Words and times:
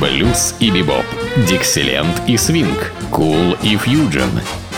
блюз 0.00 0.54
и 0.60 0.70
бибоп, 0.70 1.04
дикселент 1.48 2.22
и 2.26 2.36
свинг, 2.36 2.92
кул 3.10 3.56
и 3.62 3.76
фьюджен. 3.76 4.30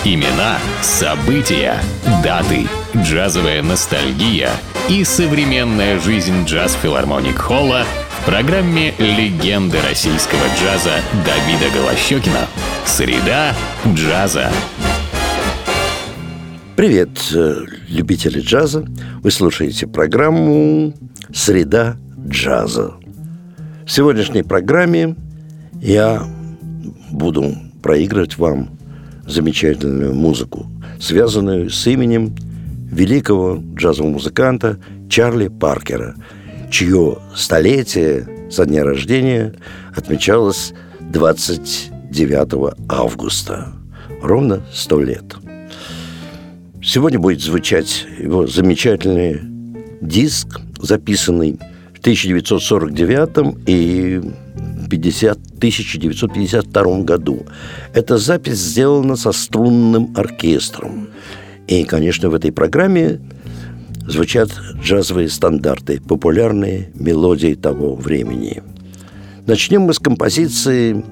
Имена, 0.04 0.58
события, 0.80 1.76
даты, 2.22 2.66
джазовая 2.96 3.62
ностальгия 3.62 4.50
и 4.88 5.02
современная 5.04 5.98
жизнь 5.98 6.44
джаз-филармоник 6.44 7.36
Холла 7.36 7.84
в 8.20 8.24
программе 8.26 8.94
«Легенды 8.98 9.78
российского 9.88 10.44
джаза» 10.60 11.00
Давида 11.26 11.74
Голощекина. 11.74 12.46
Среда 12.86 13.54
джаза. 13.86 14.52
Привет, 16.76 17.18
э, 17.34 17.64
любители 17.88 18.40
джаза. 18.40 18.86
Вы 19.22 19.32
слушаете 19.32 19.88
программу 19.88 20.94
«Среда 21.34 21.96
джаза». 22.28 22.97
В 23.88 23.90
сегодняшней 23.90 24.42
программе 24.42 25.16
я 25.80 26.22
буду 27.10 27.54
проигрывать 27.82 28.36
вам 28.36 28.78
замечательную 29.26 30.14
музыку, 30.14 30.66
связанную 31.00 31.70
с 31.70 31.86
именем 31.86 32.36
великого 32.92 33.58
джазового 33.74 34.12
музыканта 34.12 34.78
Чарли 35.08 35.48
Паркера, 35.48 36.16
чье 36.70 37.16
столетие 37.34 38.28
со 38.50 38.66
дня 38.66 38.84
рождения 38.84 39.54
отмечалось 39.96 40.74
29 41.00 42.76
августа. 42.90 43.72
Ровно 44.20 44.66
сто 44.70 45.00
лет. 45.00 45.34
Сегодня 46.82 47.18
будет 47.18 47.40
звучать 47.40 48.06
его 48.18 48.46
замечательный 48.46 49.40
диск, 50.02 50.60
записанный 50.78 51.58
в 51.98 52.00
1949 52.00 53.56
и 53.66 54.22
50, 54.88 55.38
1952 55.58 57.00
году. 57.00 57.46
Эта 57.92 58.16
запись 58.16 58.58
сделана 58.58 59.16
со 59.16 59.32
струнным 59.32 60.14
оркестром. 60.16 61.08
И, 61.66 61.84
конечно, 61.84 62.30
в 62.30 62.34
этой 62.34 62.52
программе 62.52 63.20
звучат 64.06 64.50
джазовые 64.80 65.28
стандарты, 65.28 66.00
популярные 66.00 66.90
мелодии 66.94 67.54
того 67.54 67.94
времени. 67.96 68.62
Начнем 69.46 69.82
мы 69.82 69.94
с 69.94 69.98
композиции 69.98 71.04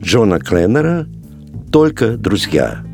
Джона 0.00 0.38
Кленнера 0.38 1.06
«Только 1.72 2.16
друзья». 2.16 2.84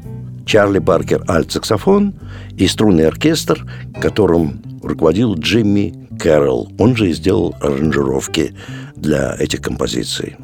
Чарли 0.46 0.80
Паркер– 0.80 1.22
альт-саксофон 1.28 2.14
и 2.56 2.66
струнный 2.66 3.06
оркестр, 3.06 3.64
которым 4.00 4.62
руководил 4.82 5.34
Джимми 5.34 5.99
Кэрролл. 6.20 6.70
Он 6.78 6.94
же 6.96 7.08
и 7.08 7.12
сделал 7.12 7.56
аранжировки 7.60 8.54
для 8.94 9.34
этих 9.38 9.62
композиций. 9.62 10.36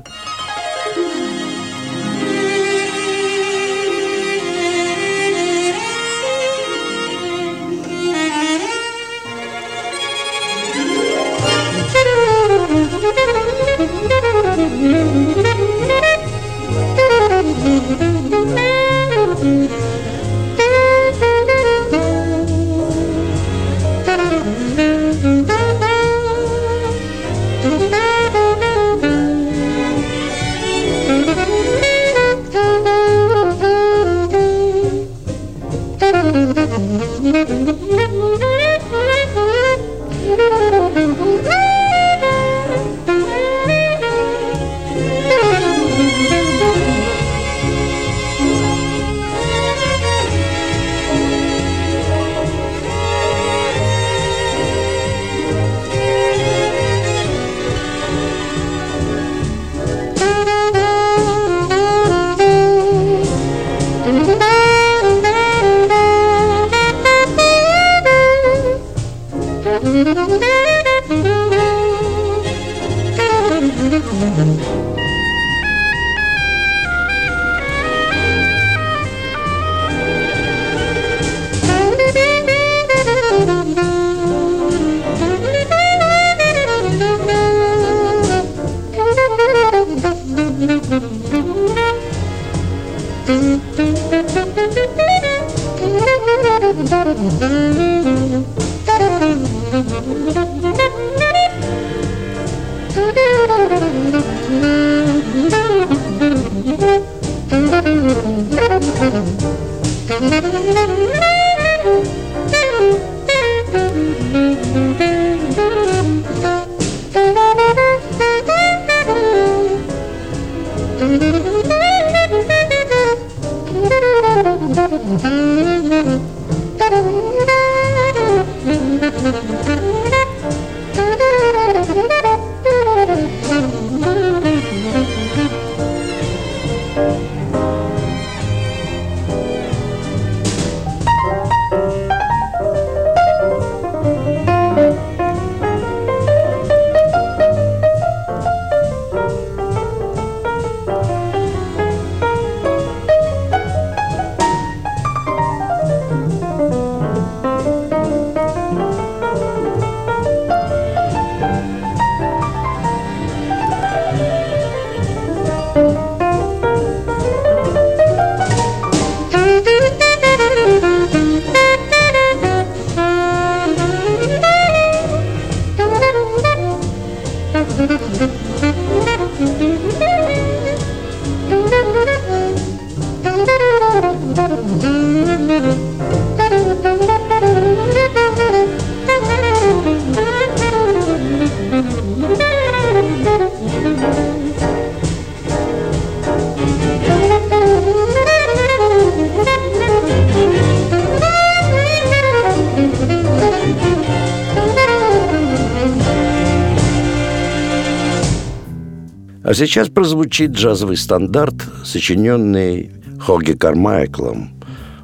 А 209.46 209.54
сейчас 209.54 209.88
прозвучит 209.88 210.50
джазовый 210.50 210.96
стандарт, 210.96 211.54
сочиненный 211.84 212.90
Хоги 213.20 213.52
Кармайклом. 213.52 214.50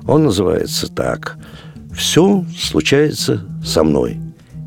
Он 0.05 0.25
называется 0.25 0.93
так 0.93 1.39
«Все 1.95 2.45
случается 2.59 3.47
со 3.65 3.85
мной», 3.85 4.19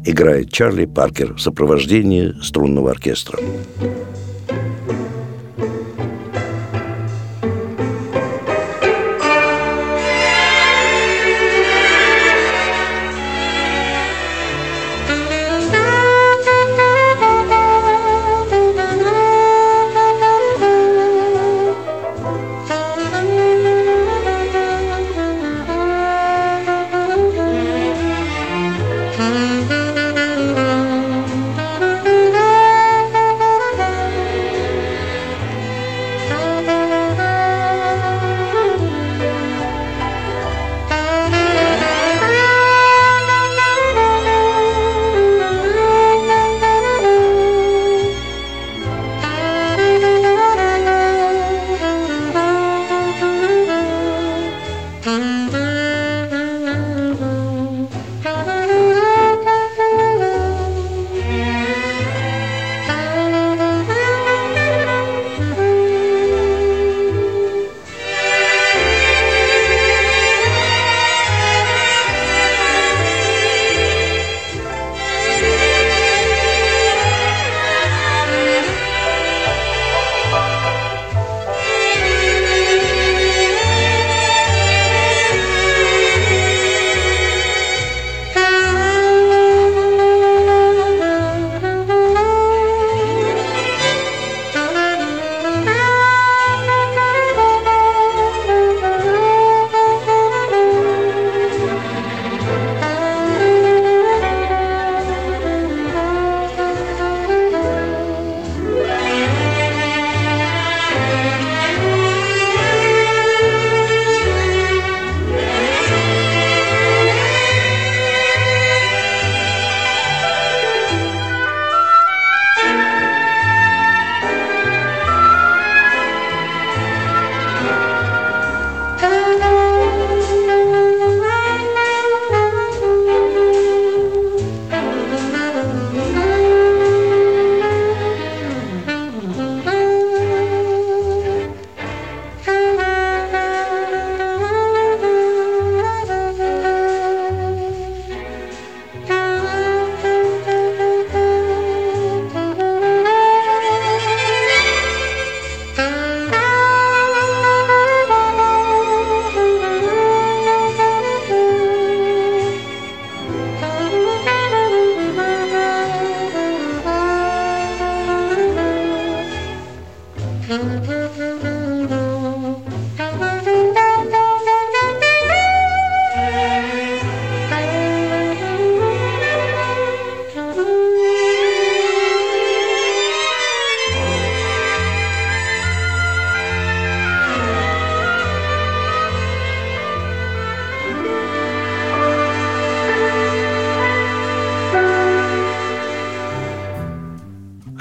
играет 0.05 0.49
Чарли 0.53 0.85
Паркер 0.85 1.33
в 1.33 1.41
сопровождении 1.41 2.33
струнного 2.41 2.91
оркестра. 2.91 3.37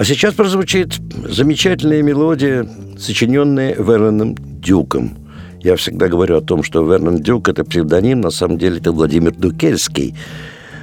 А 0.05 0.07
сейчас 0.07 0.35
прозвучит 0.35 1.01
замечательная 1.31 2.03
мелодия, 2.03 2.69
сочиненная 2.99 3.75
Верноном 3.75 4.37
Дюком. 4.61 5.17
Я 5.63 5.77
всегда 5.77 6.09
говорю 6.09 6.37
о 6.37 6.43
том, 6.43 6.63
что 6.63 6.85
Вернон 6.85 7.23
Дюк– 7.23 7.49
это 7.49 7.65
псевдоним, 7.65 8.21
на 8.21 8.29
самом 8.29 8.59
деле 8.59 8.77
это 8.77 8.93
Владимир 8.93 9.33
Дукельский. 9.35 10.15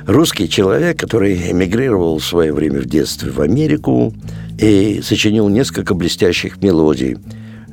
Русский 0.08 0.50
человек, 0.50 0.98
который 0.98 1.52
эмигрировал 1.52 2.18
в 2.18 2.26
свое 2.26 2.52
время 2.52 2.80
в 2.82 2.88
детстве 2.88 3.30
в 3.30 3.40
Америку 3.42 4.12
и 4.58 5.02
сочинил 5.04 5.50
несколько 5.50 5.94
блестящих 5.94 6.60
мелодий. 6.60 7.18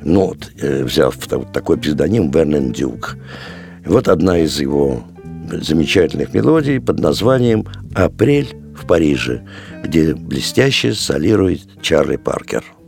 Ну, 0.03 0.35
взяв 0.61 1.17
такой 1.51 1.79
псевдоним 1.79 2.29
Вернон 2.29 2.73
Дюк. 2.73 3.17
Вот 3.87 4.07
одна 4.07 4.37
из 4.37 4.59
его 4.59 5.03
замечательных 5.51 6.31
мелодий 6.31 6.79
под 6.79 6.99
названием 6.99 7.65
«Апрель 7.95 8.49
в 8.81 8.87
Париже», 8.87 9.45
где 9.83 10.13
блестяще 10.13 10.93
солирует 10.93 11.81
Чарли 11.81 12.17
Паркер– 12.17 12.63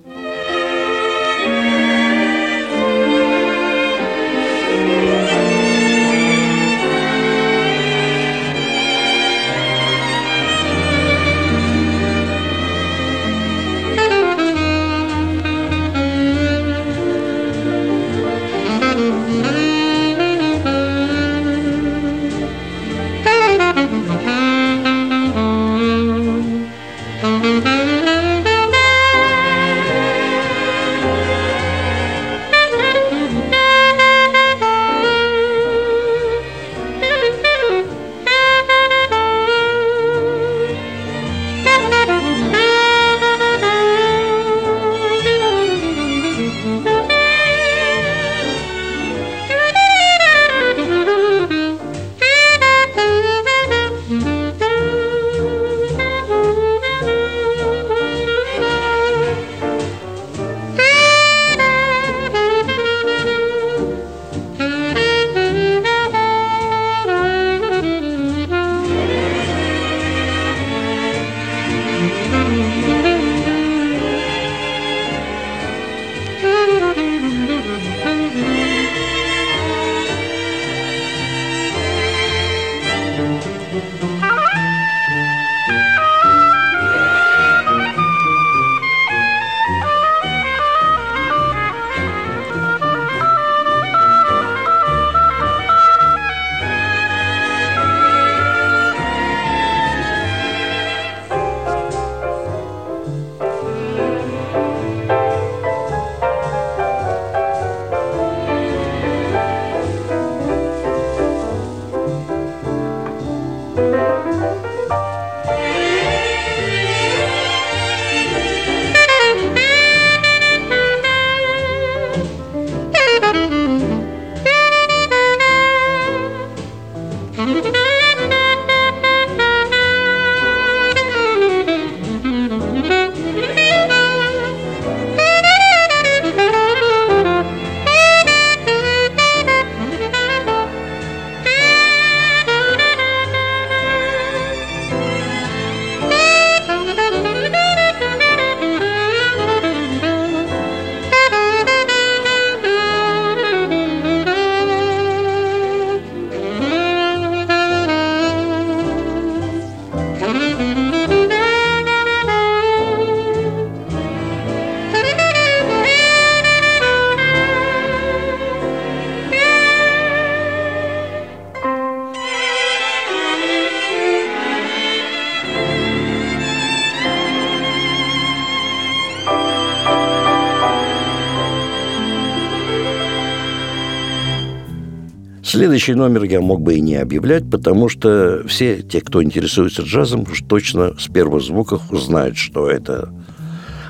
Следующий 185.81 185.99
номер 185.99 186.23
я 186.25 186.41
мог 186.41 186.61
бы 186.61 186.75
и 186.75 186.79
не 186.79 186.95
объявлять, 186.95 187.49
потому 187.49 187.89
что 187.89 188.43
все 188.45 188.83
те, 188.83 189.01
кто 189.01 189.23
интересуется 189.23 189.81
джазом, 189.81 190.27
уж 190.31 190.43
точно 190.47 190.93
с 190.99 191.07
первых 191.07 191.41
звуков 191.41 191.91
узнают, 191.91 192.37
что 192.37 192.69
это. 192.69 193.11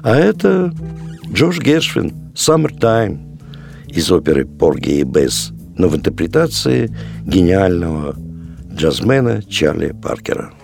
А 0.01 0.15
это 0.15 0.73
Джош 1.33 1.59
Гершвин 1.59 2.13
«Summertime» 2.33 3.19
из 3.89 4.09
оперы 4.09 4.45
«Порги 4.45 4.99
и 4.99 5.03
Бесс», 5.03 5.51
но 5.75 5.89
в 5.89 5.95
интерпретации 5.97 6.95
гениального 7.25 8.15
джазмена 8.73 9.43
Чарли 9.43 9.91
Паркера– 9.91 10.53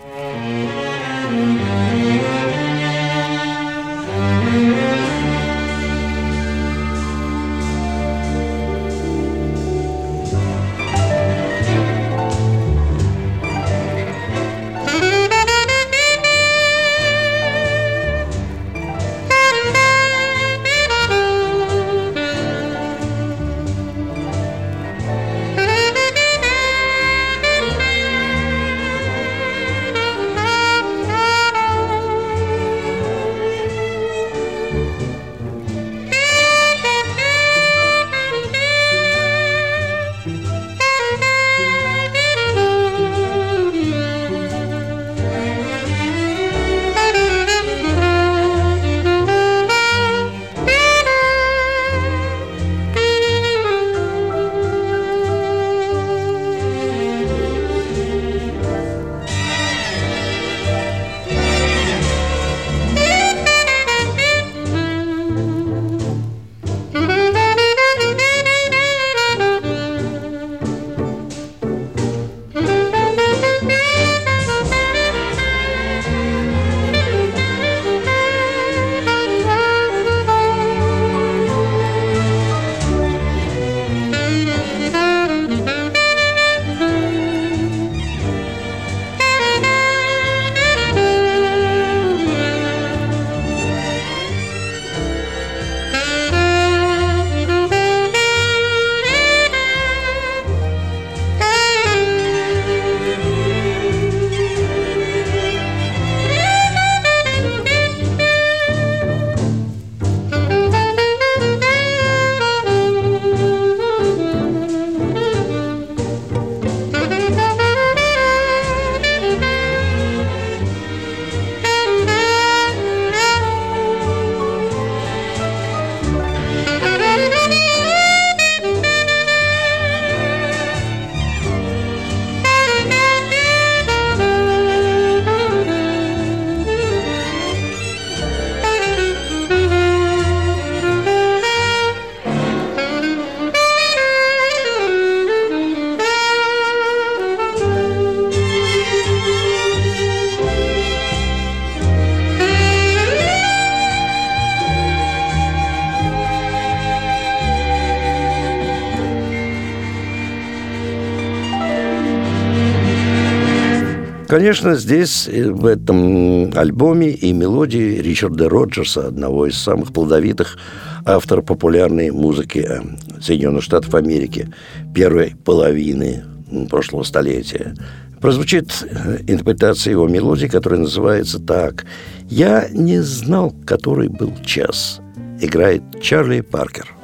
Конечно, 164.28 164.76
здесь, 164.76 165.30
э, 165.30 165.50
в 165.50 165.66
этом 165.66 166.52
альбоме 166.54 167.12
и 167.12 167.32
мелодии 167.32 168.02
Ричарда 168.02 168.50
Роджерса, 168.50 169.08
одного 169.08 169.48
из 169.48 169.58
самых 169.58 169.94
плодовитых 169.94 170.58
авторов 171.06 171.46
популярной 171.46 172.12
музыки 172.12 172.60
э, 172.68 172.82
Соединенных 173.22 173.64
Штатов 173.64 173.96
Америки 173.96 174.50
первой 174.94 175.36
половины 175.46 176.26
прошлого 176.70 177.04
столетия. 177.04 177.74
Прозвучит 178.20 178.86
э, 178.90 179.20
интерпретация 179.28 179.92
его 179.92 180.10
мелодии, 180.10 180.48
которая 180.48 180.82
называется 180.82 181.40
так 181.40 181.86
«Я 182.28 182.68
не 182.70 183.00
знал, 183.00 183.56
который 183.66 184.10
был 184.10 184.34
час». 184.46 185.00
Играет 185.40 185.84
Чарли 186.02 186.42
Паркер. 186.42 186.97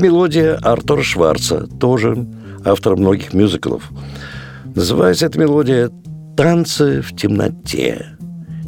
Мелодия 0.00 0.56
Артура 0.56 1.02
Шварца, 1.02 1.66
тоже 1.78 2.26
автор 2.64 2.96
многих 2.96 3.32
мюзиклов. 3.32 3.90
Называется 4.74 5.26
эта 5.26 5.38
мелодия 5.38 5.90
«Танцы 6.36 7.02
в 7.02 7.14
темноте». 7.14 8.06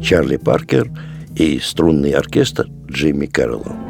Чарли 0.01 0.37
Паркер 0.37 0.91
и 1.35 1.59
струнный 1.59 2.11
оркестр 2.11 2.67
Джимми 2.89 3.25
Кэрролла. 3.25 3.82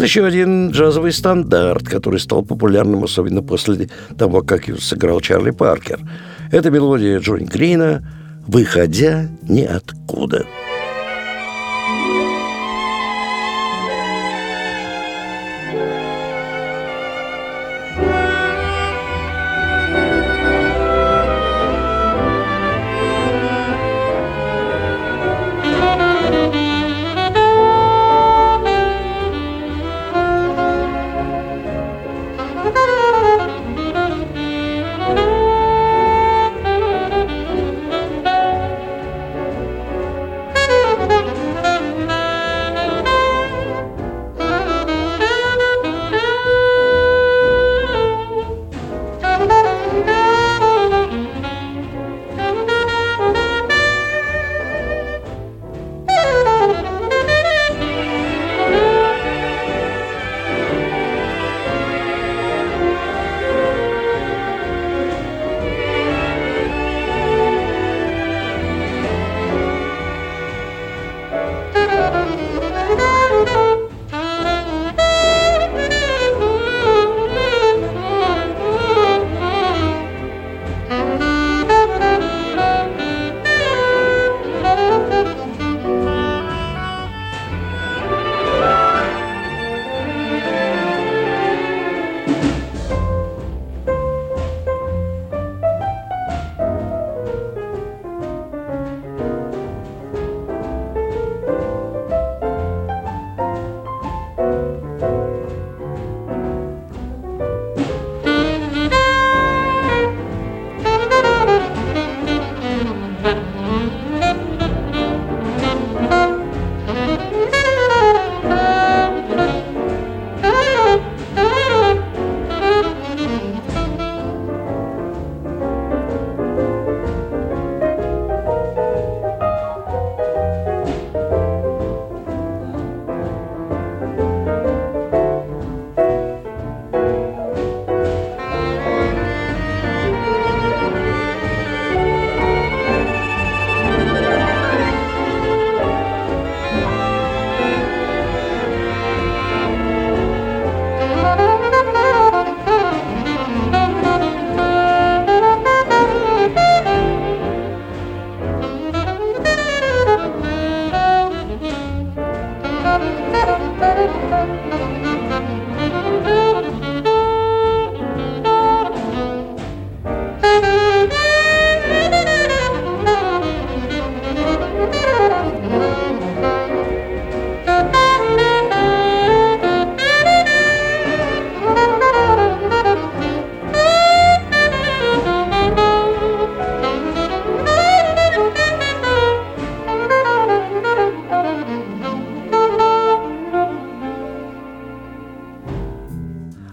Вот 0.00 0.06
еще 0.06 0.24
один 0.24 0.70
джазовый 0.70 1.12
стандарт, 1.12 1.86
который 1.86 2.20
стал 2.20 2.42
популярным, 2.42 3.04
особенно 3.04 3.42
после 3.42 3.90
того, 4.16 4.40
как 4.40 4.66
его 4.66 4.78
сыграл 4.78 5.20
Чарли 5.20 5.50
Паркер. 5.50 6.00
Это 6.50 6.70
мелодия 6.70 7.18
Джонни 7.18 7.44
Грина 7.44 8.02
«Выходя 8.46 9.28
ниоткуда». 9.42 10.46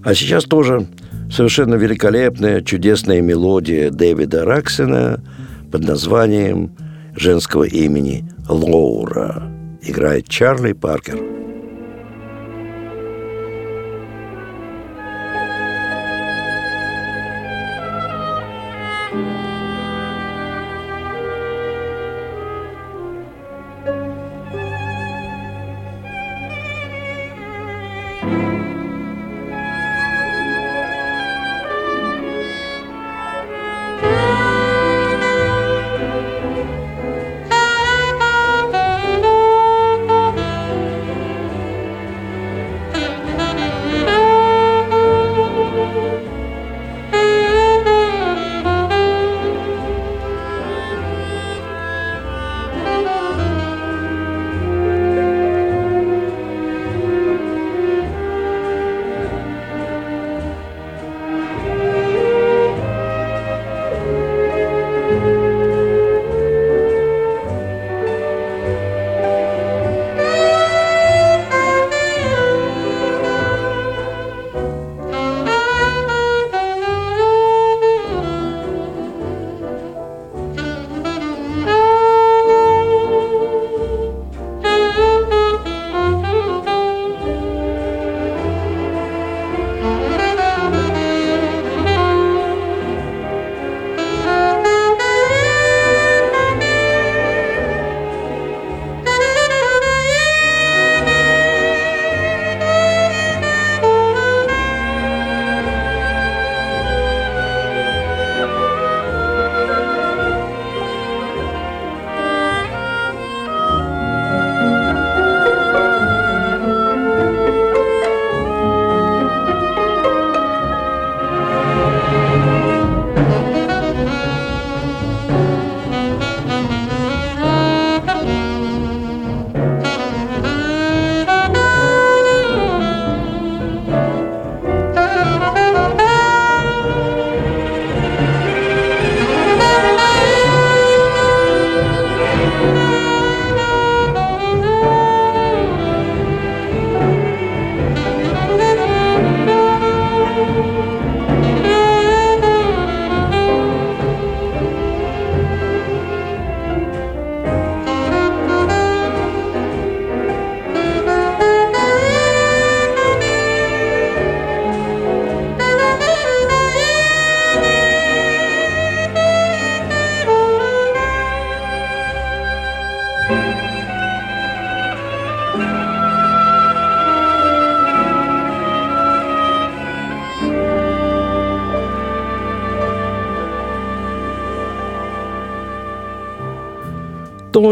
А 0.08 0.14
сейчас 0.16 0.46
тоже 0.46 0.88
совершенно 1.30 1.76
великолепная, 1.76 2.62
чудесная 2.62 3.20
мелодия 3.20 3.92
Дэвида 3.92 4.46
Раксена 4.46 5.22
под 5.70 5.84
названием 5.84 6.72
женского 7.14 7.66
имени 7.66 8.24
Лоура. 8.48 9.52
Играет 9.82 10.30
Чарли 10.30 10.72
Паркер. 10.72 11.37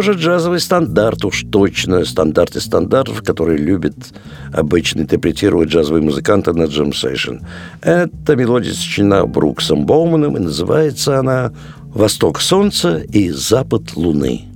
Тоже 0.06 0.20
джазовый 0.20 0.60
стандарт, 0.60 1.26
уж 1.26 1.46
точно 1.52 2.06
стандарт 2.06 2.56
из 2.56 2.66
стандартов, 2.66 3.24
который 3.24 3.58
любит 3.58 3.96
обычно 4.54 5.02
интерпретировать 5.02 5.70
джазовые 5.70 6.04
музыканты 6.04 6.54
на 6.54 6.66
джем-сейшн. 6.66 7.38
Эта 7.82 8.36
мелодия 8.36 8.74
сочинена 8.74 9.26
Бруксом 9.26 9.88
Боуманом, 9.88 10.38
и 10.38 10.40
называется 10.40 11.18
она 11.18 11.52
«Восток 11.86 12.40
солнца 12.40 12.98
и 12.98 13.32
запад 13.32 13.96
луны». 13.96 14.55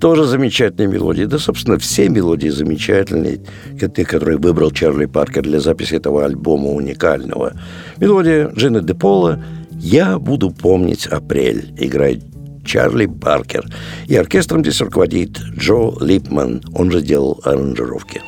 Тоже 0.00 0.24
замечательные 0.24 0.88
мелодии. 0.88 1.24
Да, 1.24 1.38
собственно, 1.38 1.78
все 1.78 2.08
мелодии 2.08 2.48
замечательные, 2.48 3.40
те, 3.78 4.04
которые 4.04 4.38
выбрал 4.38 4.70
Чарли 4.70 5.06
Паркер 5.06 5.42
для 5.42 5.60
записи 5.60 5.94
этого 5.94 6.24
альбома 6.24 6.68
уникального. 6.68 7.52
Мелодия 7.98 8.50
Джина 8.54 8.80
Де 8.80 8.94
Пола 8.94 9.42
«Я 9.72 10.18
буду 10.18 10.50
помнить 10.50 11.06
апрель» 11.06 11.72
играет 11.76 12.24
Чарли 12.64 13.06
Паркер. 13.06 13.64
И 14.06 14.16
оркестром 14.16 14.62
здесь 14.62 14.80
руководит 14.80 15.38
Джо 15.38 15.92
Липман, 16.00 16.62
он 16.74 16.90
же 16.90 17.00
делал 17.00 17.40
аранжировки. 17.44 18.20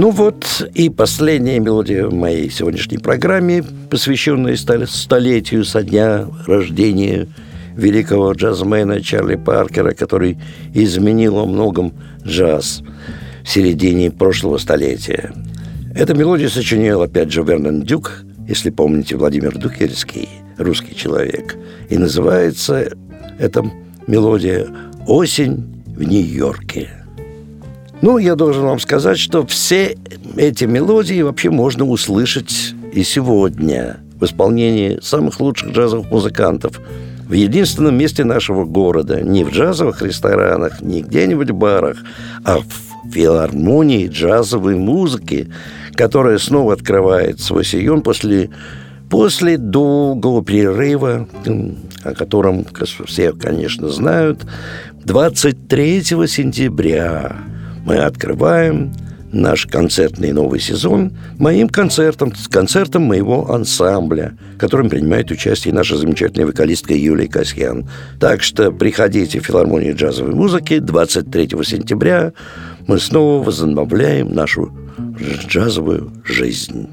Ну 0.00 0.12
вот 0.12 0.66
и 0.72 0.88
последняя 0.88 1.60
мелодия 1.60 2.06
в 2.06 2.14
моей 2.14 2.48
сегодняшней 2.48 2.96
программе, 2.96 3.62
посвященная 3.90 4.56
столетию 4.56 5.62
со 5.62 5.82
дня 5.82 6.26
рождения 6.46 7.28
великого 7.76 8.32
джазмена 8.32 9.02
Чарли 9.02 9.36
Паркера, 9.36 9.92
который 9.92 10.38
изменил 10.72 11.34
во 11.34 11.44
многом 11.44 11.92
джаз 12.24 12.82
в 13.42 13.48
середине 13.50 14.10
прошлого 14.10 14.56
столетия. 14.56 15.34
Эта 15.94 16.14
мелодия 16.14 16.48
сочинил, 16.48 17.02
опять 17.02 17.30
же, 17.30 17.42
Вернон 17.42 17.82
Дюк, 17.82 18.24
если 18.48 18.70
помните, 18.70 19.18
Владимир 19.18 19.58
Дукельский, 19.58 20.30
русский 20.56 20.96
человек. 20.96 21.58
И 21.90 21.98
называется 21.98 22.90
эта 23.38 23.70
мелодия 24.06 24.66
«Осень 25.06 25.84
в 25.88 26.02
Нью-Йорке». 26.02 26.99
Ну, 28.02 28.16
я 28.16 28.34
должен 28.34 28.64
вам 28.64 28.80
сказать, 28.80 29.18
что 29.18 29.46
все 29.46 29.98
эти 30.36 30.64
мелодии 30.64 31.20
вообще 31.20 31.50
можно 31.50 31.84
услышать 31.84 32.74
и 32.92 33.02
сегодня 33.02 33.98
в 34.18 34.24
исполнении 34.24 34.98
самых 35.02 35.38
лучших 35.38 35.72
джазовых 35.72 36.10
музыкантов 36.10 36.80
в 37.28 37.32
единственном 37.32 37.98
месте 37.98 38.24
нашего 38.24 38.64
города, 38.64 39.20
не 39.20 39.44
в 39.44 39.50
джазовых 39.50 40.00
ресторанах, 40.02 40.80
не 40.80 41.02
где-нибудь 41.02 41.50
в 41.50 41.54
барах, 41.54 41.98
а 42.42 42.58
в 42.58 43.12
филармонии 43.12 44.08
джазовой 44.08 44.76
музыки, 44.76 45.52
которая 45.94 46.38
снова 46.38 46.72
открывает 46.72 47.40
свой 47.40 47.64
сион 47.64 48.02
после, 48.02 48.48
после 49.10 49.58
долгого 49.58 50.42
перерыва, 50.42 51.28
о 52.02 52.14
котором 52.14 52.64
все, 53.06 53.32
конечно, 53.32 53.88
знают, 53.88 54.46
23 55.04 56.02
сентября 56.02 57.36
мы 57.90 57.96
открываем 57.96 58.92
наш 59.32 59.66
концертный 59.66 60.30
новый 60.30 60.60
сезон 60.60 61.12
моим 61.38 61.68
концертом, 61.68 62.32
с 62.36 62.46
концертом 62.46 63.02
моего 63.02 63.52
ансамбля, 63.52 64.38
в 64.54 64.58
котором 64.58 64.88
принимает 64.88 65.32
участие 65.32 65.74
наша 65.74 65.96
замечательная 65.96 66.46
вокалистка 66.46 66.94
Юлия 66.94 67.26
Касьян. 67.26 67.88
Так 68.20 68.44
что 68.44 68.70
приходите 68.70 69.40
в 69.40 69.44
филармонию 69.44 69.96
джазовой 69.96 70.36
музыки 70.36 70.78
23 70.78 71.48
сентября. 71.64 72.32
Мы 72.86 73.00
снова 73.00 73.42
возобновляем 73.42 74.32
нашу 74.32 74.72
джазовую 75.48 76.12
жизнь. 76.24 76.86